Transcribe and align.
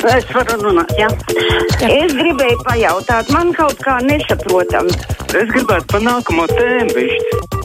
Es 0.00 0.24
varu 0.32 0.56
runāt, 0.62 0.92
jā. 0.96 1.10
Es 1.84 2.14
gribēju 2.16 2.62
pajautāt, 2.64 3.28
man 3.34 3.52
kaut 3.52 3.76
kā 3.84 3.98
nesaprotam. 4.00 4.88
Es 5.28 5.52
gribētu 5.52 5.90
pa 5.92 6.00
nākamo 6.00 6.46
tēmu 6.48 6.94
bišķi. 6.96 7.60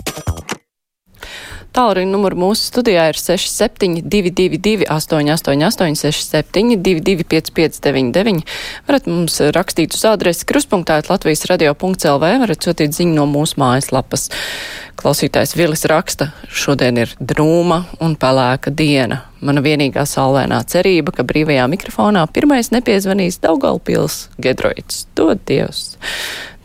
Tālruņa 1.75 2.07
numuru 2.07 2.37
mūsu 2.39 2.69
studijā 2.69 3.09
ir 3.11 3.17
6722, 3.19 4.85
888, 4.87 5.97
672, 5.99 7.25
559, 7.27 8.45
varat 8.87 9.09
mums 9.11 9.41
rakstīt 9.55 9.95
uz 9.97 10.05
adresi 10.07 10.47
kruspunktā 10.47 11.01
Latvijas 11.09 11.43
radio.lv, 11.51 12.29
varat 12.45 12.67
sūtīt 12.67 12.95
ziņu 12.95 13.17
no 13.17 13.27
mūsu 13.27 13.59
mājaslapas. 13.59 14.29
Klausītājs 14.95 15.55
Vilis 15.57 15.85
raksta, 15.91 16.29
šodien 16.47 16.97
ir 17.01 17.11
drūma 17.19 17.81
un 18.01 18.15
pelēka 18.19 18.71
diena. 18.71 19.21
Mana 19.45 19.61
vienīgā 19.61 20.05
saulēnā 20.09 20.61
cerība, 20.71 21.13
ka 21.15 21.27
brīvajā 21.27 21.67
mikrofonā 21.69 22.25
pirmais 22.33 22.71
nepiezvanīs 22.73 23.41
Daugalpils 23.43 24.29
Gedroits. 24.41 25.05
Dod 25.15 25.43
Dievs! 25.45 25.97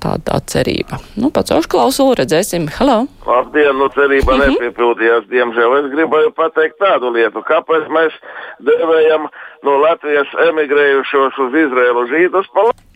tāda 0.00 0.22
tā 0.30 0.38
cerība. 0.52 0.98
Nu, 1.20 1.30
pats 1.34 1.52
uzklausulu 1.54 2.16
redzēsim. 2.20 2.68
Hello! 2.78 3.04
Labdien, 3.26 3.76
nu 3.78 3.88
cerība 3.94 4.34
mm 4.34 4.40
-hmm. 4.40 4.54
nepiepildījās. 4.54 5.28
Diemžēl 5.32 5.76
es 5.80 5.90
gribēju 5.94 6.32
pateikt 6.36 6.78
tādu 6.80 7.12
lietu, 7.12 7.44
kāpēc 7.44 7.88
mēs 7.96 8.16
devējam 8.64 9.28
no 9.62 9.76
Latvijas 9.84 10.30
emigrējušos 10.48 11.38
uz 11.44 11.58
Izrēlu 11.64 12.06
žīdus 12.12 12.46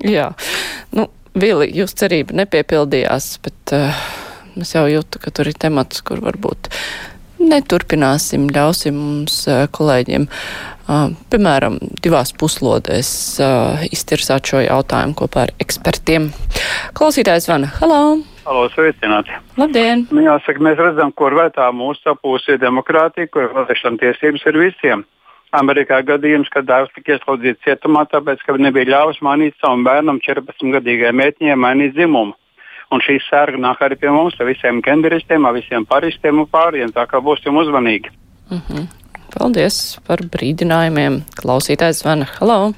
Jā, 0.04 0.32
nu, 0.92 1.08
Vili, 1.34 1.66
jūs 1.74 1.94
cerība 1.98 2.32
nepiepildījās, 2.32 3.40
bet 3.42 3.72
uh, 3.74 3.90
es 4.60 4.74
jau 4.76 4.86
jūtu, 4.90 5.22
ka 5.22 5.34
tur 5.34 5.50
ir 5.50 5.58
temats, 5.58 6.04
kur 6.06 6.22
varbūt 6.24 6.70
neturpināsim, 7.44 8.46
ļausim 8.54 8.96
mums 8.96 9.42
kolēģiem 9.74 10.28
piemēram, 11.32 11.78
divās 12.04 12.32
puslodēs 12.36 13.10
iztirsāt 13.92 14.50
šo 14.50 14.60
jautājumu 14.64 15.16
kopā 15.16 15.46
ar 15.46 15.54
ekspertiem. 15.62 16.30
Klausītājs 16.96 17.48
Vana, 17.48 17.70
halo! 17.80 18.20
Halo, 18.44 18.66
sveicināti! 18.74 19.32
Labdien! 19.56 20.04
Nu, 20.12 20.20
jāsaka, 20.26 20.60
mēs 20.60 20.80
redzam, 20.80 21.12
kur 21.16 21.36
vētā 21.36 21.70
mūsu 21.72 22.04
sapūsi 22.04 22.58
demokrātija, 22.60 23.30
kur 23.32 23.48
vēlēšana 23.54 24.02
tiesības 24.02 24.44
ir 24.50 24.60
visiem. 24.60 25.04
Amerikā 25.54 26.00
gadījums, 26.04 26.50
kad 26.52 26.66
dēls 26.66 26.90
tika 26.96 27.14
ieslodzīts 27.14 27.62
cietumā, 27.64 28.04
tāpēc, 28.10 28.42
ka 28.44 28.56
nebija 28.58 28.90
ļāvis 28.90 29.22
mainīt 29.22 29.56
savam 29.62 29.84
bērnam 29.86 30.18
14-gadīgai 30.24 31.14
meitiņai 31.14 31.56
mainīt 31.56 31.94
dzimumu. 31.94 32.34
Un 32.92 33.00
šī 33.00 33.18
sērga 33.28 33.60
nāk 33.60 33.80
arī 33.82 33.96
pie 34.00 34.10
mums, 34.12 34.36
ar 34.40 34.46
visiem 34.46 34.82
genderistiem, 34.84 35.46
ar 35.46 35.56
visiem 35.56 35.86
paristiem 35.88 36.42
un 36.44 36.50
pārējiem, 36.50 36.92
tā 36.92 37.06
kā 37.10 37.22
būsim 37.24 37.56
uzmanīgi. 37.56 38.12
Mhm. 38.50 38.60
-huh. 38.68 38.86
Paldies 39.34 39.98
par 40.06 40.18
brīdinājumiem. 40.30 41.24
Klausītājs 41.40 42.04
zvana. 42.04 42.28
Halo! 42.38 42.74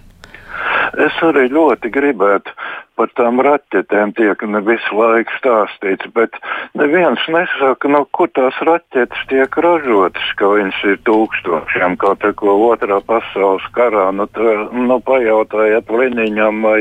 Es 0.96 1.16
arī 1.20 1.50
ļoti 1.52 1.90
gribētu 1.92 2.52
par 2.96 3.10
tām 3.18 3.42
raķetēm 3.44 4.14
tiek 4.16 4.42
ne 4.48 4.62
visu 4.64 4.96
laiku 4.96 5.34
stāstīts, 5.36 6.08
bet 6.16 6.38
neviens 6.78 7.20
nesaka, 7.28 7.90
no 7.92 8.06
kur 8.16 8.30
tās 8.32 8.56
raķetes 8.64 9.27
tiek 9.28 9.58
ražotas, 9.66 10.30
ka 10.40 10.48
viņas 10.54 10.78
ir 10.92 11.02
tūkstošiem, 11.08 11.98
kaut 12.00 12.24
ko 12.40 12.56
otrā 12.70 13.02
pasaules 13.04 13.66
karā. 13.77 14.08
Nu, 14.16 14.24
tā, 14.32 14.56
nu 14.72 14.96
pajautājiet 15.04 15.92
Liniņam 15.92 16.64
vai 16.64 16.80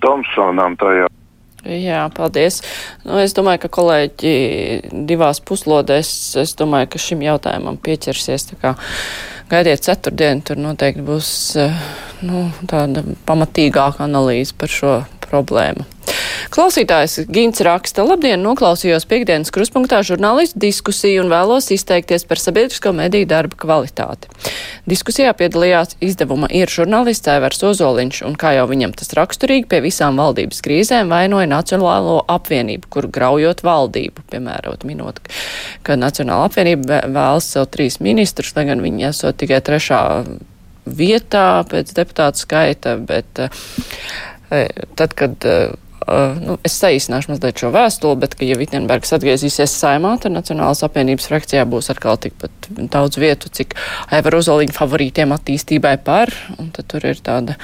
Tomsonam 0.00 0.78
tajā. 0.80 1.10
Jā, 1.64 2.02
paldies. 2.12 2.60
Nu, 3.06 3.16
es 3.22 3.32
domāju, 3.36 3.62
ka 3.64 3.70
kolēģi 3.72 4.34
divās 5.08 5.40
puslodēs, 5.40 6.10
es 6.42 6.52
domāju, 6.58 6.90
ka 6.92 7.00
šim 7.00 7.24
jautājumam 7.24 7.78
pieķersies. 7.80 8.50
Gaidiet 9.48 9.84
ceturtdienu, 9.84 10.44
tur 10.44 10.60
noteikti 10.60 11.04
būs 11.04 11.30
eh, 11.60 11.80
nu, 12.24 12.46
tāda 12.68 13.04
pamatīgāka 13.28 14.04
analīze 14.04 14.56
par 14.56 14.72
šo 14.72 14.94
problēmu. 15.24 15.88
Klausītājs 16.52 17.24
Gins 17.32 17.60
raksta, 17.64 18.04
labdien, 18.04 18.42
noklausījos 18.44 19.06
piekdienas 19.08 19.52
kruspunktā 19.54 20.02
žurnālistu 20.04 20.60
diskusiju 20.60 21.22
un 21.24 21.30
vēlos 21.32 21.70
izteikties 21.72 22.26
par 22.28 22.40
sabiedrisko 22.42 22.92
mediju 22.96 23.28
darba 23.30 23.56
kvalitāti. 23.60 24.28
Diskusijā 24.90 25.32
piedalījās 25.38 25.96
izdevuma 26.04 26.50
ir 26.52 26.72
žurnālists 26.72 27.30
Evers 27.32 27.62
Ozoliņš, 27.64 28.22
un 28.28 28.36
kā 28.40 28.54
jau 28.58 28.66
viņam 28.70 28.92
tas 28.98 29.14
raksturīgi, 29.16 29.68
pie 29.70 29.80
visām 29.84 30.20
valdības 30.20 30.60
krīzēm 30.64 31.12
vainoja 31.12 31.48
Nacionālo 31.50 32.18
apvienību, 32.34 32.90
kur 32.92 33.08
graujot 33.12 33.64
valdību, 33.64 34.26
piemēram, 34.32 34.76
minot, 34.88 35.22
ka 35.86 35.96
Nacionāla 36.00 36.50
apvienība 36.50 37.04
vēlas 37.08 37.48
sev 37.54 37.70
trīs 37.72 38.00
ministrus, 38.04 38.52
lai 38.58 38.66
gan 38.68 38.84
viņi 38.84 39.08
esot 39.10 39.38
tikai 39.40 39.62
trešā 39.64 40.02
vietā 40.84 41.64
pēc 41.70 41.94
deputātu 41.96 42.44
skaita, 42.44 42.98
bet 43.00 43.40
uh, 43.40 43.64
tad, 44.98 45.16
kad 45.16 45.48
uh, 46.06 46.38
nu, 46.40 46.56
es 46.66 46.76
saīsināšu 46.80 47.32
mazliet 47.32 47.60
šo 47.60 47.72
vēstuli, 47.74 48.20
bet, 48.22 48.36
ka, 48.38 48.46
ja 48.48 48.58
Vitsenbergs 48.60 49.14
atgriezīsies 49.16 49.74
saimā, 49.80 50.14
tad 50.22 50.36
Nacionālās 50.36 50.84
apvienības 50.86 51.28
frakcijā 51.30 51.66
būs 51.68 51.92
atkal 51.94 52.20
tikpat 52.20 52.70
daudz 52.94 53.20
vietu, 53.20 53.52
cik 53.52 53.76
Aivar 54.14 54.40
Uzoliņa 54.40 54.76
favorītiem 54.76 55.34
attīstībai 55.36 55.98
par, 56.04 56.32
un 56.58 56.72
tad 56.74 56.90
tur 56.92 57.06
ir 57.10 57.22
tāda 57.24 57.58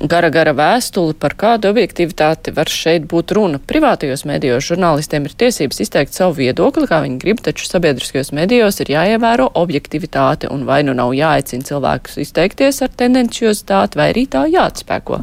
gara, 0.00 0.30
gara 0.32 0.52
vēstuli, 0.56 1.14
par 1.20 1.34
kādu 1.38 1.70
objektivitāti 1.70 2.52
var 2.56 2.70
šeit 2.70 3.06
būt 3.10 3.34
runa. 3.36 3.60
Privātajos 3.60 4.24
medijos 4.28 4.66
žurnālistiem 4.70 5.26
ir 5.28 5.36
tiesības 5.44 5.82
izteikt 5.84 6.16
savu 6.16 6.38
viedokli, 6.40 6.88
kā 6.90 7.02
viņi 7.04 7.20
grib, 7.22 7.42
taču 7.44 7.68
sabiedriskajos 7.68 8.32
medijos 8.36 8.80
ir 8.82 8.92
jāievēro 8.94 9.50
objektivitāte 9.62 10.50
un 10.52 10.66
vai 10.68 10.82
nu 10.86 10.96
nav 10.96 11.14
jāaicina 11.16 11.68
cilvēkus 11.68 12.18
izteikties 12.24 12.82
ar 12.84 12.92
tendenciozitāti, 12.96 14.00
vai 14.00 14.10
arī 14.14 14.26
tā 14.30 14.46
jāatspēko. 14.50 15.22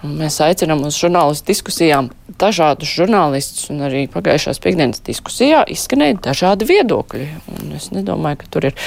Un 0.00 0.14
mēs 0.16 0.38
aicinām 0.40 0.80
uz 0.88 0.96
žurnālistu 0.96 1.50
diskusijām 1.50 2.08
dažādus 2.40 2.88
žurnālistus, 2.96 3.66
un 3.72 3.82
arī 3.84 4.06
pagājušās 4.08 4.60
piekdienas 4.64 5.02
diskusijā 5.04 5.60
izskanēja 5.68 6.16
dažādi 6.24 6.68
viedokļi. 6.70 7.26
Un 7.58 7.74
es 7.76 7.90
nedomāju, 7.92 8.38
ka 8.40 8.48
tur 8.54 8.68
ir 8.70 8.78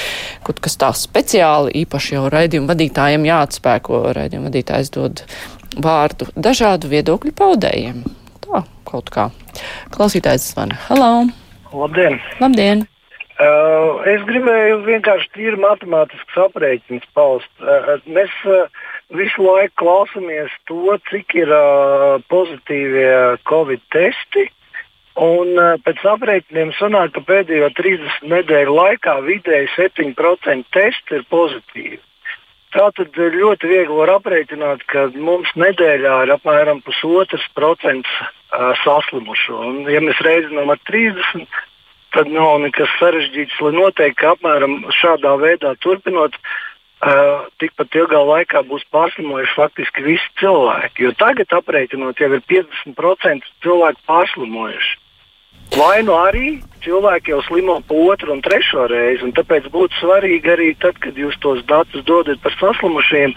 kaut 0.46 0.58
kas 0.64 0.74
tā 0.80 0.90
speciāli, 0.98 1.74
īpaši 1.84 2.16
jau 2.16 2.24
raidījumu 2.34 2.70
vadītājiem 2.72 3.28
jāatspēko. 3.30 4.00
Raidījumu 4.18 4.50
vadītājs 4.50 4.90
dod 4.96 5.22
vārdu 5.84 6.26
dažādu 6.34 6.90
viedokļu 6.90 7.34
paudējiem. 7.38 8.02
Tā 8.42 8.64
kaut 8.88 9.14
kā. 9.14 9.28
Klausītājs 9.94 10.50
zvana. 10.50 10.80
Halo! 10.88 11.12
Labdien! 11.74 12.18
Labdien! 12.42 12.84
Uh, 13.34 13.98
es 14.06 14.22
gribēju 14.28 14.84
vienkārši 14.86 15.30
tīri 15.34 15.58
matemātisks 15.58 16.36
aprēķins 16.38 17.06
paust. 17.18 17.50
Uh, 17.58 17.96
mēs 18.06 18.30
uh, 18.46 18.68
visu 19.12 19.44
laiku 19.44 19.84
klausāmies 19.84 20.52
to, 20.68 20.96
cik 21.10 21.34
ir 21.36 21.50
uh, 21.52 22.20
pozitīvie 22.30 23.38
Covid 23.48 23.82
testi. 23.92 24.48
Un 25.20 25.54
uh, 25.54 25.76
pēc 25.84 26.00
aprēķiniem 26.14 26.72
sanāk, 26.78 27.14
ka 27.14 27.22
pēdējo 27.28 27.70
30 27.76 28.24
nedēļu 28.32 28.74
laikā 28.74 29.20
vidēji 29.26 29.70
7% 29.76 30.66
testi 30.74 31.20
ir 31.20 31.28
pozitīvi. 31.30 32.00
Tātad 32.74 33.14
ļoti 33.14 33.70
viegli 33.70 33.94
var 33.94 34.16
aprēķināt, 34.16 34.82
ka 34.90 35.06
mums 35.14 35.52
nedēļā 35.54 36.16
ir 36.24 36.34
apmēram 36.34 36.82
pusotrs 36.82 37.44
procents 37.54 38.10
uh, 38.18 38.72
saslimušo. 38.82 39.60
Un, 39.68 39.84
ja 39.86 40.02
mēs 40.02 40.18
reizinām 40.26 40.74
ar 40.74 40.82
30, 40.90 41.46
tad 42.14 42.30
nav 42.30 42.58
nekas 42.64 42.90
sarežģīts, 42.98 43.60
lai 43.62 43.74
noteikti, 43.76 44.26
apmēram 44.26 44.80
šādā 44.98 45.36
veidā 45.38 45.76
turpinot, 45.86 46.34
uh, 46.34 46.73
Uh, 47.04 47.50
tikpat 47.60 47.92
ilgā 48.00 48.16
laikā 48.24 48.62
būs 48.64 48.84
pārslimojuši 48.94 49.56
faktiski 49.58 50.04
visi 50.06 50.28
cilvēki. 50.40 51.04
Jo 51.04 51.10
tagad, 51.20 51.50
aprēķinot, 51.52 52.16
jau 52.16 52.30
ir 52.32 52.44
50% 52.48 53.50
cilvēku 53.60 54.00
pārslimojuši. 54.08 54.94
Vai 55.74 56.04
nu 56.06 56.14
arī 56.16 56.62
cilvēki 56.84 57.32
jau 57.32 57.40
slimo 57.44 57.74
pa 57.88 57.96
otru 58.12 58.32
un 58.32 58.40
trešo 58.44 58.86
reizi, 58.88 59.24
un 59.26 59.34
tāpēc 59.36 59.66
būtu 59.74 59.96
svarīgi 59.98 60.52
arī 60.54 60.70
tad, 60.80 60.96
kad 61.02 61.16
jūs 61.18 61.36
tos 61.44 61.60
datus 61.68 62.04
dodat 62.08 62.40
par 62.44 62.56
saslimušiem, 62.60 63.36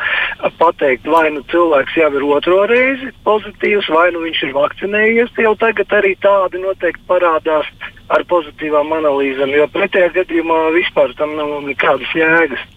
pateikt, 0.59 1.07
vai 1.11 1.31
nu 1.35 1.43
cilvēks 1.51 1.97
jau 1.97 2.11
ir 2.13 2.27
otro 2.37 2.61
reizi 2.71 3.11
pozitīvs, 3.27 3.91
vai 3.95 4.11
nu 4.15 4.23
viņš 4.27 4.45
ir 4.47 4.55
vakcinējies. 4.61 5.35
Jau 5.47 5.55
tagad 5.59 5.97
arī 5.99 6.13
tādi 6.23 6.63
noteikti 6.63 7.03
parādās 7.09 7.67
ar 8.13 8.23
pozitīvām 8.31 8.95
analīzēm, 9.01 9.55
jo 9.59 9.67
pretējā 9.75 10.13
gadījumā 10.21 10.63
vispār 10.79 11.15
tam 11.19 11.35
nav 11.39 11.57
nekādas 11.67 12.15
jēgas. 12.15 12.67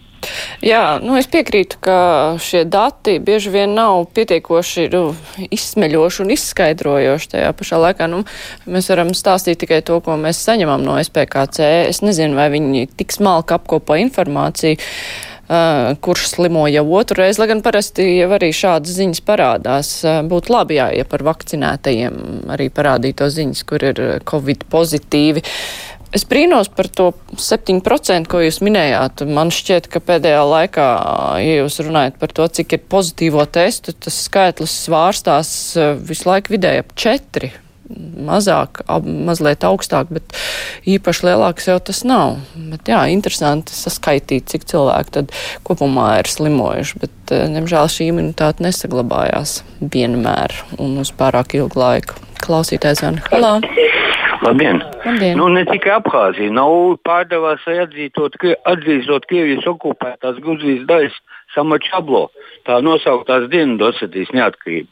Jā, 0.61 0.99
nu 1.01 1.15
es 1.17 1.25
piekrītu, 1.25 1.79
ka 1.81 1.95
šie 2.37 2.61
dati 2.69 3.15
bieži 3.17 3.49
vien 3.49 3.71
nav 3.73 4.03
pietiekoši 4.13 4.83
nu, 4.93 5.01
izsmeļoši 5.49 6.21
un 6.21 6.33
izskaidrojoši 6.35 7.31
tajā 7.33 7.49
pašā 7.57 7.79
laikā. 7.81 8.05
Nu, 8.11 8.21
mēs 8.69 8.91
varam 8.93 9.09
stāstīt 9.17 9.63
tikai 9.63 9.81
to, 9.87 9.97
ko 10.05 10.19
mēs 10.21 10.43
saņemam 10.45 10.85
no 10.85 10.99
SPKC. 11.01 11.65
Es 11.89 12.03
nezinu, 12.05 12.37
vai 12.37 12.51
viņi 12.53 12.91
tik 12.93 13.17
smalki 13.17 13.57
apkopo 13.57 13.97
informāciju. 14.03 14.77
Uh, 15.51 15.97
kurš 15.99 16.29
slimo 16.29 16.61
jau 16.71 16.85
otru 16.95 17.25
reizi, 17.25 17.41
lai 17.41 17.49
gan 17.49 17.59
parasti 17.59 18.05
jau 18.05 18.29
arī 18.37 18.53
šādas 18.55 18.93
ziņas 18.95 19.19
parādās. 19.27 19.89
Uh, 20.05 20.21
būtu 20.23 20.53
labi, 20.53 20.77
jā, 20.77 20.85
ja 20.95 21.03
par 21.09 21.25
vakcinētajiem 21.27 22.45
arī 22.55 22.69
parādīto 22.71 23.27
ziņas, 23.27 23.65
kur 23.67 23.83
ir 23.89 23.99
covid 24.29 24.63
pozitīvi. 24.71 25.43
Es 26.11 26.25
brīnos 26.27 26.67
par 26.75 26.89
to 26.91 27.11
7%, 27.39 28.27
ko 28.27 28.41
jūs 28.43 28.59
minējāt. 28.65 29.23
Man 29.31 29.51
šķiet, 29.55 29.87
ka 29.91 30.01
pēdējā 30.03 30.41
laikā, 30.43 30.87
ja 31.39 31.61
jūs 31.61 31.79
runājat 31.85 32.19
par 32.19 32.33
to, 32.35 32.47
cik 32.59 32.75
ir 32.75 32.85
pozitīvo 32.91 33.45
testu, 33.47 33.95
tas 33.95 34.19
skaitlis 34.27 34.75
svārstās 34.89 35.51
eh, 35.79 35.93
visu 35.95 36.27
laiku 36.27 36.57
vidēji 36.57 36.83
ap 36.83 36.95
4 36.99 37.53
mazāk, 38.27 38.83
ab, 38.91 39.07
mazliet 39.07 39.65
augstāk, 39.67 40.11
bet 40.15 40.35
īpaši 40.87 41.27
lielāks 41.27 41.67
jau 41.67 41.77
tas 41.83 42.03
nav. 42.07 42.37
Bet 42.55 42.91
jā, 42.91 43.01
interesanti 43.11 43.75
saskaitīt, 43.75 44.47
cik 44.51 44.67
cilvēki 44.71 45.15
tad 45.17 45.33
kopumā 45.67 46.13
ir 46.21 46.31
slimojuši, 46.31 47.01
bet, 47.03 47.35
nemžēl, 47.55 47.91
šī 47.91 48.11
imunitāte 48.11 48.63
nesaglabājās 48.65 49.61
vienmēr 49.81 50.55
un 50.79 51.01
uz 51.03 51.13
pārāk 51.15 51.57
ilgu 51.59 51.83
laiku. 51.83 52.19
Klausītājs 52.41 53.03
Vana 53.05 53.27
Halā. 53.29 53.57
Labdien! 54.41 54.81
Labdien. 55.05 55.37
Nu, 55.37 55.47
ne 55.53 55.61
tikai 55.69 55.91
Abhāzija, 55.99 56.49
nav 56.53 56.97
pārdevās 57.05 57.61
atzīstot, 57.69 58.39
atzīstot 58.71 59.27
Krievijas 59.29 59.67
okupētās 59.69 60.39
Gruzijas 60.41 60.87
daļas 60.89 61.19
Samačablo, 61.53 62.23
tā 62.65 62.79
nosauktās 62.81 63.45
Dienvidosetijas 63.51 64.33
neatkarību. 64.33 64.89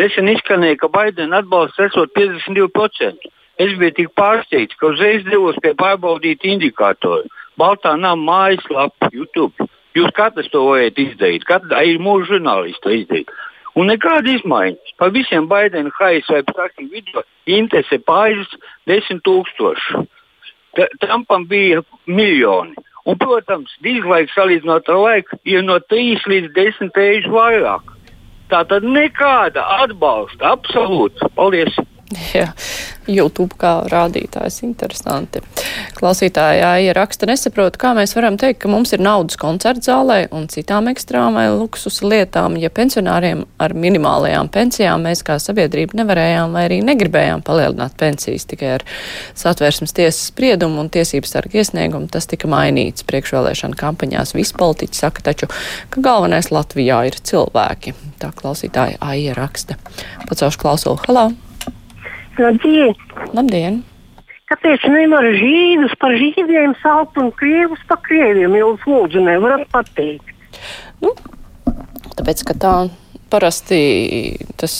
Nesen 0.00 0.30
izskanēja, 0.32 0.78
ka 0.80 0.88
Baidena 0.88 1.42
atbalsts 1.42 1.84
esot 1.84 2.14
52%. 2.16 3.28
Es 3.60 3.76
biju 3.76 3.92
tik 3.98 4.12
pārsteigts, 4.16 4.78
ka 4.80 4.88
uzreiz 4.94 5.26
devos 5.28 5.58
pie 5.60 5.74
pārbaudīt 5.76 6.46
indikātoru. 6.48 7.28
Baltā 7.60 7.92
nama 8.00 8.16
mājaslapa, 8.16 9.12
YouTube. 9.12 9.68
Jūs 9.92 10.08
katrs 10.16 10.48
to 10.48 10.64
varat 10.70 10.96
izdarīt, 10.96 11.44
katrs 11.44 11.76
ir 11.84 12.00
mūsu 12.00 12.30
žurnālists 12.32 12.80
to 12.80 12.94
izdarīt. 12.96 13.28
Un 13.78 13.88
nekāda 13.88 14.34
izmaiņa. 14.36 14.96
Pa 15.00 15.08
visiem 15.14 15.46
Baidena 15.48 15.92
hais 15.98 16.26
vai 16.28 16.42
praksī 16.44 16.88
video 16.92 17.24
interese 17.48 17.98
pāris 18.04 18.50
desmit 18.88 19.22
tūkstoši. 19.24 20.02
Trumpam 21.00 21.46
bija 21.48 21.80
miljoni. 22.06 22.76
Un, 23.02 23.16
protams, 23.18 23.72
dislaiks 23.82 24.34
salīdzinot 24.36 24.88
ar 24.92 25.00
laiku 25.00 25.38
ir 25.48 25.64
no 25.66 25.80
3 25.90 26.28
līdz 26.30 26.52
10 26.54 26.92
reizes 27.00 27.32
vairāk. 27.32 27.96
Tā 28.52 28.62
tad 28.68 28.84
nekāda 28.84 29.64
atbalsta, 29.80 30.52
absolūti. 30.54 31.32
Paldies! 31.34 31.74
Jā, 32.36 32.48
YouTube 33.08 33.56
kā 33.60 33.72
rādītājs 33.90 34.62
interesanti. 34.66 35.42
Klausītājā 35.96 36.70
ieraksta 36.86 37.26
nesaprot, 37.30 37.76
kā 37.80 37.92
mēs 37.96 38.14
varam 38.16 38.38
teikt, 38.40 38.62
ka 38.62 38.70
mums 38.72 38.92
ir 38.94 39.02
naudas 39.04 39.38
koncertu 39.40 39.86
zālē 39.88 40.18
un 40.34 40.48
citām 40.52 40.90
ekstrām 40.92 41.38
vai 41.38 41.46
luksus 41.52 42.00
lietām, 42.04 42.56
ja 42.60 42.70
pensionāriem 42.74 43.44
ar 43.62 43.74
minimālajām 43.78 44.50
pensijām 44.52 45.06
mēs 45.06 45.24
kā 45.26 45.38
sabiedrība 45.42 46.00
nevarējām 46.02 46.56
vai 46.56 46.66
arī 46.68 46.80
negribējām 46.86 47.44
palielināt 47.46 47.96
pensijas 48.00 48.46
tikai 48.50 48.74
ar 48.78 48.86
satversmes 49.38 49.94
tiesas 49.96 50.28
spriedumu 50.32 50.82
un 50.82 50.90
tiesības 50.92 51.36
sargu 51.36 51.62
iesniegumu. 51.62 52.10
Tas 52.12 52.28
tika 52.30 52.50
mainīts 52.50 53.06
priekšvēlēšana 53.08 53.78
kampaņās. 53.78 54.34
Visi 54.36 54.56
politiķi 54.58 55.04
saka 55.04 55.24
taču, 55.30 55.48
ka 55.92 56.04
galvenais 56.04 56.52
Latvijā 56.54 57.04
ir 57.08 57.20
cilvēki. 57.30 57.96
Tā 58.22 58.32
klausītāja 58.36 59.00
Aija 59.02 59.38
raksta. 59.38 59.78
Pacaušu 60.28 60.62
klausulu. 60.62 61.00
Halā! 61.06 61.30
Labdien! 62.40 62.94
Labdien! 63.36 63.82
Kāpēc 64.52 64.84
nevar 64.92 65.24
žīdus 65.36 65.94
par 66.00 66.14
žīdiem 66.16 66.74
saukt 66.82 67.16
un 67.20 67.30
krievus 67.36 67.80
par 67.88 68.02
krieviem? 68.04 68.56
Jūs 68.58 68.84
lūdzu 68.88 69.22
nevarat 69.24 69.64
pateikt. 69.72 70.34
Nu, 71.00 71.14
tāpēc, 72.18 72.42
ka 72.48 72.56
tā 72.60 72.74
parasti 73.32 73.80
tas 74.60 74.74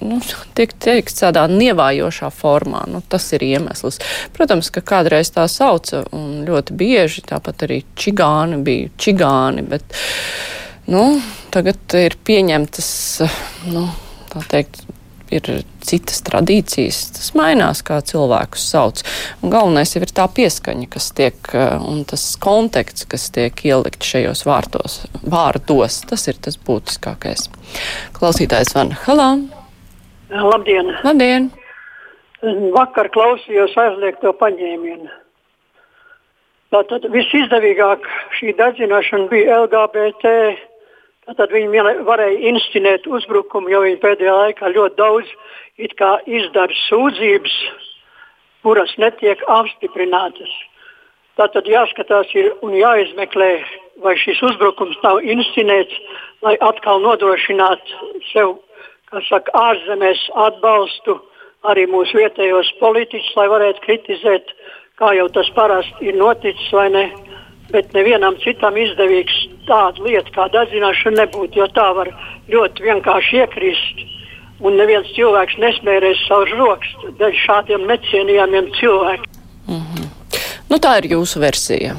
nu, 0.00 0.18
tiek 0.56 0.72
teikts 0.80 1.20
tādā 1.20 1.44
nievājošā 1.52 2.30
formā. 2.32 2.86
Nu, 2.88 3.02
tas 3.04 3.26
ir 3.36 3.44
iemesls. 3.44 4.00
Protams, 4.36 4.72
ka 4.72 4.80
kādreiz 4.80 5.32
tā 5.34 5.44
sauca 5.52 6.06
un 6.16 6.46
ļoti 6.48 6.76
bieži 6.78 7.26
tāpat 7.28 7.66
arī 7.68 7.82
čigāni 8.00 8.62
bija 8.64 8.92
čigāni, 8.96 9.66
bet 9.68 9.96
nu, 10.88 11.04
tagad 11.52 11.98
ir 12.00 12.16
pieņemtas, 12.24 12.90
nu, 13.74 13.84
teikt, 14.48 14.86
ir 15.34 15.48
citas 15.84 16.22
tradīcijas. 16.26 17.00
Tas 17.16 17.30
mainās, 17.38 17.82
kā 17.86 18.00
cilvēkus 18.04 18.64
sauc. 18.72 19.02
Un 19.42 19.52
galvenais 19.52 19.94
jau 19.94 20.02
ir 20.04 20.12
tā 20.14 20.26
pieskaņa, 20.38 20.88
kas 20.94 21.10
tiek, 21.16 21.38
eh, 21.54 21.76
un 21.78 22.04
tas 22.08 22.24
konteksts, 22.40 23.06
kas 23.08 23.28
tiek 23.34 23.54
ielikt 23.64 24.06
šajos 24.06 24.44
vārtos, 24.48 24.98
vārdos. 25.22 26.00
Tas 26.08 26.28
ir 26.28 26.40
tas 26.40 26.58
būtiskākais. 26.58 27.48
Klausītājs 28.18 28.74
Van 28.74 28.92
Halā. 29.04 29.30
Labdien! 30.30 30.92
Labdien! 31.04 31.50
Vakar 32.74 33.08
klausījos 33.10 33.74
aizliegto 33.76 34.32
paņēmienu. 34.38 35.08
Tātad 36.68 37.06
visizdevīgāk 37.10 38.04
šī 38.36 38.52
dedzināšana 38.58 39.30
bija 39.30 39.62
LGBT 39.64 40.32
Tad 41.36 41.52
viņi 41.52 41.82
varēja 42.08 42.38
instinēt 42.52 43.06
uzbrukumu, 43.06 43.68
jo 43.68 43.82
viņi 43.84 43.98
pēdējā 44.00 44.32
laikā 44.32 44.70
ļoti 44.72 44.96
daudz 44.96 45.32
izdara 45.78 46.78
sūdzības, 46.86 47.56
kuras 48.64 48.94
netiek 48.96 49.42
apstiprinātas. 49.46 50.54
Tātad 51.38 51.68
jāskatās 51.70 52.32
ir 52.34 52.48
un 52.64 52.72
jāizmeklē, 52.74 53.50
vai 54.02 54.16
šis 54.18 54.40
uzbrukums 54.42 54.96
nav 55.04 55.20
instinēts, 55.20 55.94
lai 56.42 56.56
atkal 56.64 57.04
nodrošinātu 57.04 58.10
sev, 58.32 58.56
kā 59.12 59.22
saka, 59.28 59.52
ārzemēs 59.54 60.24
atbalstu 60.48 61.18
arī 61.68 61.86
mūsu 61.90 62.18
vietējos 62.18 62.72
politiķus, 62.80 63.36
lai 63.36 63.46
varētu 63.52 63.84
kritizēt, 63.84 64.50
kā 64.98 65.12
jau 65.14 65.28
tas 65.36 65.50
parasti 65.54 66.10
ir 66.10 66.18
noticis 66.18 66.72
vai 66.72 66.88
ne 66.94 67.04
bet 67.72 67.92
nevienam 67.92 68.36
citam 68.42 68.76
izdevīgs 68.80 69.36
tāda 69.68 70.04
lieta 70.04 70.34
kā 70.34 70.48
dedzināšana 70.54 71.24
nebūtu, 71.24 71.60
jo 71.60 71.66
tā 71.76 71.88
var 71.96 72.12
ļoti 72.52 72.86
vienkārši 72.88 73.42
iekrist. 73.42 74.06
Un 74.58 74.74
neviens 74.74 75.06
cilvēks 75.14 75.58
nesmērēs 75.62 76.24
savus 76.26 76.50
rokas 76.58 77.10
dēļ 77.20 77.36
šādiem 77.44 77.84
necienījamiem 77.86 78.72
cilvēkiem. 78.80 79.36
Mm 79.68 79.82
-hmm. 79.84 80.08
nu, 80.70 80.78
tā 80.82 80.96
ir 80.98 81.12
jūsu 81.12 81.40
versija 81.40 81.94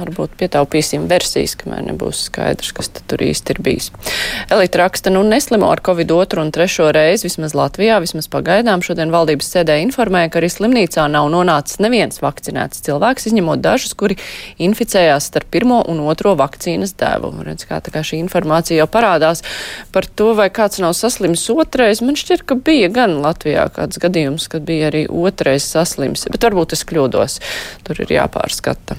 varbūt 0.00 0.34
pietaupīsim 0.40 1.06
versijas, 1.10 1.54
kamēr 1.60 1.84
nebūs 1.90 2.24
skaidrs, 2.30 2.72
kas 2.76 2.90
tur 2.90 3.22
īsti 3.24 3.54
ir 3.54 3.62
bijis. 3.64 3.90
Elita 4.50 4.82
raksta, 4.82 5.12
nu 5.14 5.22
neslimo 5.26 5.70
ar 5.70 5.82
Covid 5.86 6.10
otru 6.16 6.44
un 6.44 6.52
trešo 6.54 6.90
reizi, 6.96 7.28
vismaz 7.28 7.54
Latvijā, 7.58 8.00
vismaz 8.02 8.30
pagaidām. 8.32 8.82
Šodien 8.84 9.12
valdības 9.14 9.52
sēdē 9.54 9.78
informēja, 9.84 10.32
ka 10.32 10.42
arī 10.42 10.50
slimnīcā 10.52 11.06
nav 11.12 11.30
nonācis 11.32 11.80
neviens 11.84 12.22
vakcinēts 12.24 12.82
cilvēks, 12.88 13.30
izņemot 13.30 13.62
dažus, 13.64 13.94
kuri 13.94 14.18
inficējās 14.60 15.30
starp 15.30 15.50
pirmo 15.54 15.80
un 15.90 16.02
otro 16.10 16.34
vakcīnas 16.40 16.96
devu. 16.98 17.32
Redz, 17.46 17.68
kā 17.68 17.80
kā 18.00 18.02
šī 18.06 18.20
informācija 18.24 18.80
jau 18.80 18.88
parādās 18.90 19.44
par 19.94 20.06
to, 20.06 20.32
vai 20.38 20.48
kāds 20.54 20.80
nav 20.82 20.94
saslims 20.98 21.46
otrais. 21.52 22.02
Man 22.04 22.18
šķiet, 22.18 22.44
ka 22.48 22.56
bija 22.56 22.90
gan 22.92 23.18
Latvijā 23.24 23.68
kāds 23.76 24.00
gadījums, 24.02 24.48
kad 24.52 24.66
bija 24.68 24.90
arī 24.90 25.06
otrais 25.08 25.66
saslims, 25.66 26.26
bet 26.32 26.48
varbūt 26.48 26.76
es 26.76 26.86
kļūdos. 26.88 27.40
Tur 27.86 28.04
ir 28.04 28.16
jāpārskata. 28.20 28.98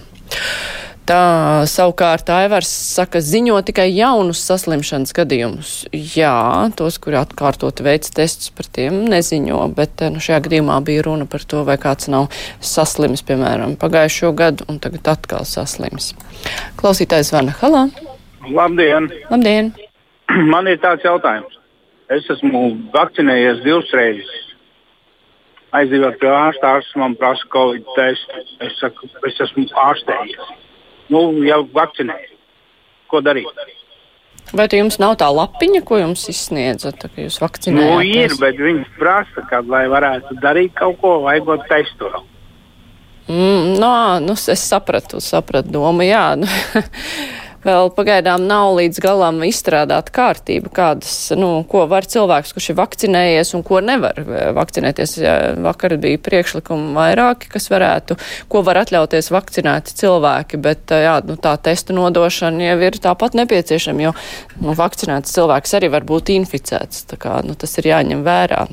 Tā 1.10 1.66
savukārt 1.66 2.28
Aivars 2.30 2.70
saka, 2.70 3.24
ziņo 3.26 3.56
tikai 3.66 3.88
jaunus 3.90 4.44
saslimšanas 4.46 5.16
gadījumus. 5.18 5.72
Jā, 6.14 6.70
tos, 6.78 7.00
kuri 7.02 7.18
atkārtot 7.18 7.82
veids 7.82 8.14
testus 8.14 8.52
par 8.54 8.70
tiem 8.70 9.00
neziņo, 9.10 9.64
bet 9.78 10.04
nu, 10.14 10.22
šajā 10.22 10.44
gadījumā 10.46 10.78
bija 10.86 11.08
runa 11.08 11.26
par 11.32 11.42
to, 11.42 11.64
vai 11.66 11.80
kāds 11.82 12.06
nav 12.12 12.30
saslims, 12.62 13.26
piemēram, 13.26 13.74
pagājušo 13.82 14.30
gadu 14.38 14.70
un 14.70 14.78
tagad 14.84 15.10
atkal 15.16 15.48
saslims. 15.50 16.12
Klausītājs 16.78 17.34
Vana 17.34 17.58
Halā. 17.64 17.88
Labdien! 18.46 19.10
Labdien! 19.34 19.74
Man 20.54 20.70
ir 20.70 20.78
tāds 20.86 21.06
jautājums. 21.08 21.58
Es 22.14 22.30
esmu 22.30 22.68
vakcinējies 22.94 23.66
divas 23.66 23.90
reizes. 23.98 24.50
Aizjūt 25.74 26.22
pie 26.22 26.30
ārsta, 26.30 26.76
ārsts 26.76 26.98
man 27.00 27.14
prasa 27.16 27.48
covid 27.54 27.88
testu. 27.96 28.42
Es 28.68 28.76
saku, 28.84 29.08
es 29.30 29.38
esmu 29.40 29.70
ārstējies 29.80 30.52
nu, 31.12 31.28
jau 31.46 31.62
vakcinēti. 31.76 32.38
Ko 33.12 33.22
darīt? 33.24 33.48
Vai 34.56 34.68
jums 34.76 34.98
nav 35.00 35.16
tā 35.20 35.30
lapiņa, 35.32 35.84
ko 35.88 36.00
jums 36.02 36.26
izsniedza, 36.32 36.92
tā, 36.98 37.08
ka 37.12 37.24
jūs 37.24 37.40
vakcinējat? 37.40 37.94
Nu, 37.94 38.02
ir, 38.04 38.36
bet 38.40 38.60
viņi 38.60 38.84
prasa, 38.98 39.46
ka, 39.48 39.62
lai 39.68 39.86
varētu 39.92 40.36
darīt 40.44 40.74
kaut 40.80 41.00
ko, 41.04 41.20
vajag 41.28 41.68
testu. 41.70 42.10
Mm, 43.32 43.78
no, 43.80 43.94
nu, 44.24 44.36
es 44.36 44.64
sapratu, 44.66 45.22
sapratu 45.24 45.72
domu, 45.72 46.04
jā. 46.04 46.34
Nu, 46.40 46.50
vēl 47.66 47.92
pagaidām 47.96 48.46
nav 48.50 48.76
līdz 48.80 49.02
galam 49.04 49.42
izstrādāta 49.46 50.14
kārtība, 50.16 50.72
kādas, 50.74 51.14
nu, 51.38 51.50
ko 51.70 51.86
var 51.92 52.08
cilvēks, 52.10 52.54
kurš 52.56 52.72
ir 52.74 52.80
vakcinējies 52.80 53.54
un 53.58 53.66
ko 53.68 53.82
nevar 53.86 54.18
vakcinēties. 54.58 55.18
Vakar 55.62 55.96
bija 56.02 56.22
priekšlikumi 56.22 56.96
vairāki, 56.98 57.52
kas 57.52 57.70
varētu, 57.72 58.18
ko 58.52 58.64
var 58.68 58.82
atļauties 58.84 59.32
vakcinēti 59.34 59.96
cilvēki, 60.02 60.62
bet 60.62 60.94
jā, 60.94 61.18
nu, 61.28 61.38
tā 61.42 61.56
testu 61.62 61.96
nodošana 61.98 62.72
jau 62.72 62.78
ir 62.88 63.00
tāpat 63.02 63.38
nepieciešama, 63.38 64.08
jo 64.08 64.16
nu, 64.62 64.76
vakcinēts 64.78 65.36
cilvēks 65.36 65.78
arī 65.78 65.92
var 65.94 66.08
būt 66.08 66.34
inficēts. 66.36 67.06
Tā 67.12 67.20
kā, 67.22 67.38
nu, 67.46 67.56
tas 67.60 67.78
ir 67.82 67.92
jāņem 67.92 68.26
vērā 68.26 68.66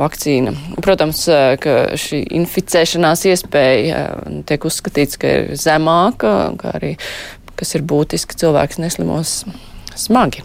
vakcīna. 0.00 0.54
Protams, 0.82 1.24
ka 1.62 1.76
šī 1.98 2.22
inficēšanās 2.40 3.26
iespēja 3.32 4.02
tiek 4.48 4.66
uzskatīts, 4.68 5.18
ka 5.20 5.36
ir 5.36 5.54
zemāka, 5.58 6.32
kā 6.60 6.76
arī, 6.78 6.96
kas 7.61 7.75
ir 7.77 7.85
būtiski, 7.87 8.37
cilvēks 8.39 8.81
neslimos 8.83 9.43
smagi. 9.97 10.43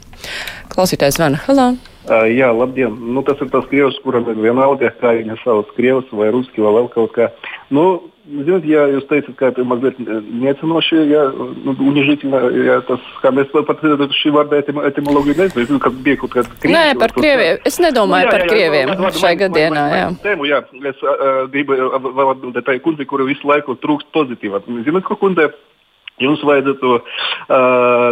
Klausītājs 0.73 1.21
Vana 1.21 1.41
Halā. 1.47 1.73
Uh, 2.03 2.25
jā, 2.27 2.49
labdien. 2.51 2.95
Nu, 3.15 3.23
tas 3.27 3.39
ir 3.45 3.51
tas 3.53 3.67
krievs, 3.71 3.99
kuram 4.03 4.27
ir 4.33 4.41
vienalga, 4.43 4.91
kā 4.99 5.13
viņa 5.21 5.37
sauc, 5.45 5.71
krievs 5.77 6.09
vai 6.11 6.33
ruski 6.35 6.65
vai 6.65 6.73
vēl 6.81 6.89
kaut 6.95 7.15
kā. 7.15 7.29
Nu, 7.71 8.01
Ziniet, 8.23 8.63
ja 8.71 8.85
jūs 8.87 9.09
teicat, 9.11 9.35
ka 9.35 9.49
это 9.51 9.65
mazliet 9.67 9.97
necinoši, 9.99 11.01
ja, 11.11 11.25
nu, 11.35 11.73
unižительно, 11.91 12.39
ja 12.55 12.77
tas, 12.87 13.03
kā 13.19 13.33
mēs 13.35 13.51
pat 13.51 13.83
šī 13.83 14.31
vārda 14.37 14.61
etimologiju 14.63 15.35
nezinu, 15.41 15.81
kas 15.83 15.97
bija 16.07 16.21
kaut 16.21 16.37
kāds 16.37 16.53
krievis. 16.63 16.77
Nē, 16.77 17.01
par 17.03 17.13
krieviem. 17.17 17.59
Es 17.67 17.81
nedomāju 17.83 18.29
nu, 18.29 18.31
jā, 18.31 18.31
jā, 18.31 18.37
par 18.37 18.47
krieviem 18.47 18.93
jā, 18.95 19.11
šai 19.19 19.33
gadienā, 19.41 19.85
jā. 19.91 20.07
Tēmu, 20.23 20.47
jā, 20.47 20.63
es 20.93 21.03
uh, 21.03 21.43
gribu 21.51 21.75
vēl 22.07 22.33
atbildēt 22.37 22.69
tai 22.71 22.79
kundze, 22.85 23.09
kura 23.11 23.27
visu 23.27 23.51
laiku 23.51 23.75
trūkst 23.83 24.13
pozitīva. 24.15 24.63
Zināt, 24.87 25.03
ko 25.09 25.19
kundze? 25.19 25.51
Jums 26.18 26.42
vajadzētu 26.42 26.94
uh, 26.98 27.04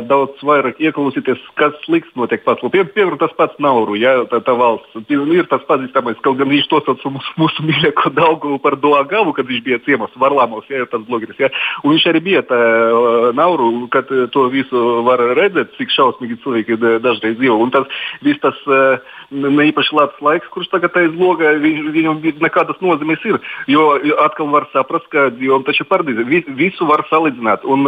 daudz 0.05 0.41
vairāk 0.45 0.77
ieklausīties, 0.83 1.41
kas 1.57 1.73
slikts 1.87 2.13
notiek 2.19 2.43
pasaulē. 2.45 2.69
Pie, 2.75 2.83
piemēram, 2.93 3.17
tas 3.21 3.33
pats 3.37 3.57
Nauru, 3.63 3.95
ja, 3.97 4.19
tā, 4.29 4.43
tā 4.45 4.53
valsts. 4.57 4.99
Ir 5.09 5.49
tas 5.49 5.65
pazīstamais, 5.65 6.19
kaut 6.25 6.37
gan 6.37 6.51
viņš 6.51 6.67
to 6.69 6.81
sauc 6.85 7.01
mūsu, 7.15 7.33
mūsu 7.41 7.65
mīļāko 7.65 8.11
Daugavu 8.13 8.59
par 8.61 8.77
Doagavu, 8.81 9.33
kad 9.33 9.49
viņš 9.49 9.63
bija 9.65 9.81
ciemos 9.87 10.13
Varlāmos, 10.21 10.69
ja, 10.69 10.85
tas 10.91 11.01
blogeris. 11.09 11.39
Ja. 11.41 11.49
Un 11.81 11.95
viņš 11.95 12.05
arī 12.11 12.21
bija 12.29 12.43
tā 12.45 12.59
uh, 12.59 13.31
Nauru, 13.37 13.87
kad 13.93 14.13
to 14.35 14.45
visu 14.53 14.85
var 15.07 15.23
redzēt, 15.39 15.73
cik 15.79 15.93
šausmīgi 15.95 16.37
cilvēki 16.45 16.77
dažreiz 17.01 17.39
dzīvo. 17.41 17.57
Un 17.65 17.73
tas 17.73 17.89
viss 18.21 18.43
tas 18.45 18.61
uh, 18.69 19.01
ne 19.33 19.67
īpaši 19.71 19.95
labs 19.97 20.21
laiks, 20.21 20.49
kurš 20.53 20.69
tagad 20.73 20.95
aiz 20.99 21.13
loga, 21.17 21.55
viņ, 21.61 21.81
viņam 21.95 22.21
nekādas 22.43 22.77
nozīmes 22.83 23.23
ir. 23.25 23.41
Jo 23.71 23.95
atkal 24.25 24.51
var 24.53 24.69
saprast, 24.73 25.09
ka 25.09 25.29
dzīvojam 25.33 25.65
taču 25.67 25.89
paradīzē. 25.89 26.25
Visu 26.53 26.87
var 26.89 27.05
salīdzināt. 27.09 27.65
Un, 27.65 27.87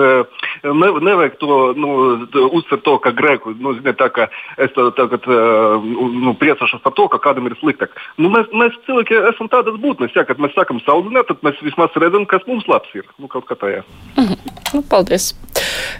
ne, 0.63 0.89
nevajag 1.09 1.37
to 1.41 1.59
nu, 1.77 1.93
uztvert 2.59 2.83
to, 2.87 2.97
ka 3.03 3.13
grēku, 3.17 3.55
nu, 3.61 3.75
ziniet, 3.77 3.99
tā 3.99 4.09
kā 4.13 4.27
es 4.57 4.73
tagad 4.75 5.27
nu, 5.27 6.35
priecāšos 6.39 6.83
par 6.83 6.95
to, 6.97 7.07
ka 7.13 7.21
kādam 7.29 7.49
ir 7.49 7.57
sliktāk. 7.61 7.95
Nu, 8.17 8.31
mēs, 8.33 8.49
mēs 8.53 8.77
cilvēki 8.87 9.21
esam 9.33 9.51
tādas 9.53 9.79
būtnes, 9.83 10.15
ja, 10.17 10.25
kad 10.27 10.41
mēs 10.43 10.55
sākam 10.57 10.81
saldzināt, 10.85 11.29
tad 11.31 11.43
mēs 11.45 11.59
vismaz 11.65 11.95
redzam, 11.95 12.27
kas 12.29 12.45
mums 12.49 12.67
labs 12.71 12.93
ir. 12.97 13.07
Nu, 13.17 13.31
kaut 13.31 13.49
kā 13.49 13.59
tajā. 13.59 13.83
Mm 14.17 14.23
-hmm. 14.23 14.56
Nu, 14.75 14.83
paldies! 14.87 15.33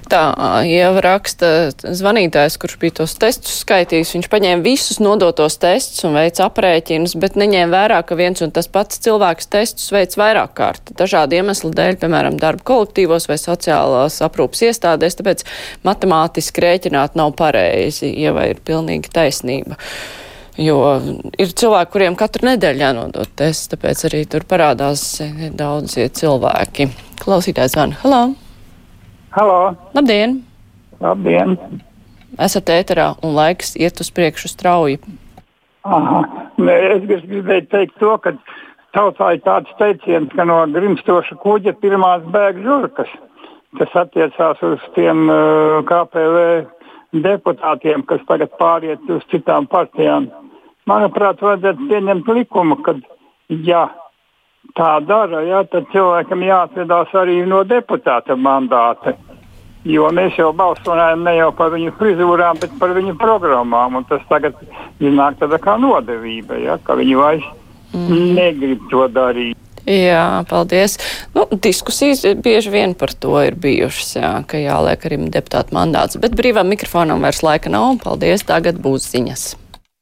Tā 0.07 0.21
jau 0.69 0.91
raksta 1.01 1.47
zvanītājs, 1.73 2.59
kurš 2.61 2.75
bija 2.77 2.93
tos 2.99 3.15
testus 3.17 3.55
skaitījis. 3.63 4.11
Viņš 4.13 4.27
paņēma 4.29 4.61
visus 4.61 4.99
nodotos 5.01 5.57
testus 5.57 6.05
un 6.05 6.13
veica 6.13 6.45
aprēķinus, 6.45 7.15
bet 7.17 7.39
neņēma 7.41 7.73
vērā, 7.73 7.97
ka 8.05 8.15
viens 8.19 8.43
un 8.45 8.53
tas 8.53 8.69
pats 8.69 9.01
cilvēks 9.01 9.49
testus 9.51 9.89
veic 9.91 10.13
vairāk 10.19 10.53
kārt. 10.59 10.93
Dažādu 10.99 11.39
iemeslu 11.39 11.73
dēļ, 11.73 11.97
piemēram, 12.03 12.37
darba 12.39 12.63
kolektīvos 12.69 13.25
vai 13.31 13.39
sociālā 13.41 13.67
sociālās 13.97 14.21
aprūpas 14.25 14.63
iestādēs, 14.67 15.17
tāpēc 15.19 15.43
matemātiski 15.87 16.63
rēķināt 16.63 17.17
nav 17.19 17.35
pareizi, 17.37 18.09
ja 18.21 18.33
vai 18.33 18.51
ir 18.53 18.63
pilnīgi 18.63 19.11
taisnība. 19.13 19.77
Jo 20.57 20.97
ir 21.37 21.53
cilvēki, 21.53 21.91
kuriem 21.93 22.17
katru 22.17 22.47
nedēļu 22.49 22.81
jānodod 22.81 23.29
tests, 23.37 23.69
tāpēc 23.75 24.07
arī 24.09 24.25
tur 24.25 24.47
parādās 24.49 25.21
daudzie 25.53 26.09
cilvēki. 26.09 26.89
Klausītājs 27.21 27.77
zvana. 27.77 28.01
Halo! 28.01 28.46
Halo! 29.37 29.75
Labdien! 29.93 30.39
Labdien! 30.99 31.55
Esat 32.41 32.73
ēterā 32.73 33.11
un 33.21 33.37
laiks 33.37 33.75
iet 33.77 34.01
uz 34.01 34.09
priekšu 34.09 34.49
strauji. 34.49 34.97
Aha. 35.85 36.23
Es 36.57 37.05
gribēju 37.05 37.67
teikt 37.71 37.95
to, 38.01 38.15
ka 38.23 38.33
tautā 38.97 39.35
ir 39.37 39.45
tāds 39.45 39.71
teiciens, 39.79 40.33
ka 40.33 40.45
no 40.49 40.63
grimstoša 40.73 41.37
kuģa 41.45 41.77
pirmās 41.83 42.25
bēg 42.33 42.63
žurkas 42.65 43.13
kas 43.77 43.93
attiecās 44.01 44.61
uz 44.63 44.83
tiem 44.95 45.27
uh, 45.29 45.37
eh, 45.37 45.85
KPV 45.87 47.21
deputātiem, 47.23 48.03
kas 48.07 48.23
tagad 48.27 48.53
pāriet 48.59 49.03
uz 49.11 49.23
citām 49.31 49.67
partijām. 49.69 50.27
Manuprāt, 50.87 51.41
vajadzētu 51.43 51.87
pieņemt 51.89 52.29
likumu, 52.31 52.77
ka, 52.83 52.95
ja 53.67 53.87
tā 54.77 54.91
dara, 55.07 55.41
ja, 55.47 55.63
tad 55.71 55.87
cilvēkam 55.91 56.43
jāatvedās 56.47 57.15
arī 57.15 57.41
no 57.47 57.63
deputāta 57.67 58.37
mandāta. 58.39 59.15
Jo 59.87 60.09
mēs 60.11 60.35
jau 60.39 60.49
balsojam 60.55 61.23
ne 61.23 61.37
jau 61.37 61.51
par 61.55 61.71
viņu 61.71 61.93
frizūrām, 61.99 62.59
bet 62.59 62.73
par 62.79 62.91
viņu 62.97 63.15
programmām. 63.19 64.01
Tas 64.09 64.25
tagad 64.31 64.57
iznāk 64.99 65.37
tāda 65.39 65.59
kā 65.63 65.77
nodevība, 65.79 66.57
ja, 66.59 66.75
ka 66.83 66.97
viņi 66.99 67.15
vairs 67.19 67.45
mm. 67.93 68.33
negrib 68.35 68.83
to 68.91 69.05
darīt. 69.13 69.55
Jā, 69.87 70.43
paldies. 70.49 70.97
Nu, 71.31 71.45
diskusijas 71.63 72.25
bieži 72.43 72.73
vien 72.73 72.95
par 72.99 73.13
to 73.15 73.37
ir 73.39 73.55
bijušas, 73.55 74.09
jā, 74.19 74.31
ka 74.43 74.59
jāliek 74.59 75.05
arī 75.07 75.21
deputāta 75.31 75.71
mandāts, 75.77 76.19
bet 76.19 76.35
brīvām 76.35 76.67
mikrofonam 76.73 77.23
vairs 77.23 77.39
laika 77.45 77.71
nav. 77.71 77.95
Paldies, 78.03 78.43
tagad 78.49 78.81
būs 78.83 79.07
ziņas. 79.13 79.53